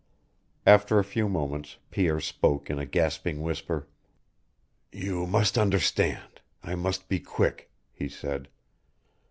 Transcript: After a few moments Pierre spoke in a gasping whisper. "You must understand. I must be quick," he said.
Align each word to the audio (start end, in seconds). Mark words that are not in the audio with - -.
After 0.65 0.97
a 0.97 1.03
few 1.03 1.29
moments 1.29 1.77
Pierre 1.91 2.19
spoke 2.19 2.71
in 2.71 2.79
a 2.79 2.87
gasping 2.87 3.43
whisper. 3.43 3.87
"You 4.91 5.27
must 5.27 5.59
understand. 5.59 6.41
I 6.63 6.73
must 6.73 7.07
be 7.07 7.19
quick," 7.19 7.69
he 7.93 8.09
said. 8.09 8.47